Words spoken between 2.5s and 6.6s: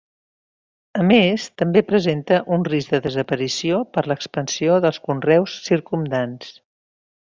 un risc de desaparició per l'expansió dels conreus circumdants.